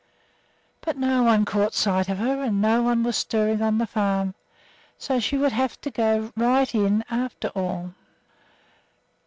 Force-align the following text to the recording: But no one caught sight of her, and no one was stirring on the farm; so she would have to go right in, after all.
But 0.83 0.97
no 0.97 1.21
one 1.21 1.45
caught 1.45 1.75
sight 1.75 2.09
of 2.09 2.17
her, 2.17 2.41
and 2.41 2.59
no 2.59 2.81
one 2.81 3.03
was 3.03 3.15
stirring 3.15 3.61
on 3.61 3.77
the 3.77 3.85
farm; 3.85 4.33
so 4.97 5.19
she 5.19 5.37
would 5.37 5.51
have 5.51 5.79
to 5.81 5.91
go 5.91 6.33
right 6.35 6.73
in, 6.73 7.03
after 7.11 7.49
all. 7.49 7.93